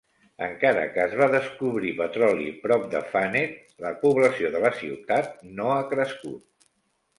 Encara 0.45 0.85
que 0.93 1.03
es 1.03 1.11
va 1.19 1.27
descobrir 1.35 1.91
petroli 1.99 2.47
prop 2.65 2.89
de 2.95 3.03
Fannett, 3.13 3.61
la 3.87 3.93
població 4.07 4.53
de 4.57 4.65
la 4.67 4.75
ciutat 4.81 5.39
no 5.61 5.71
ha 5.77 5.81
crescut. 5.95 6.45